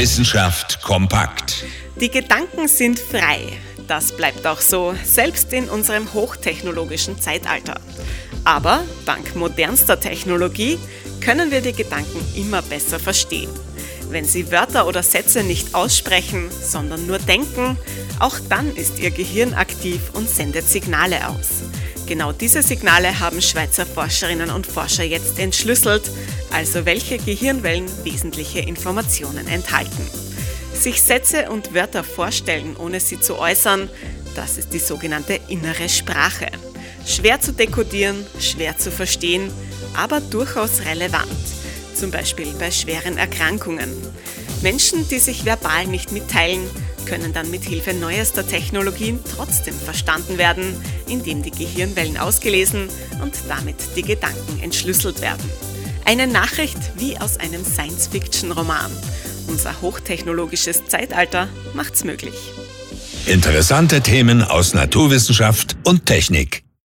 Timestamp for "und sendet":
20.14-20.66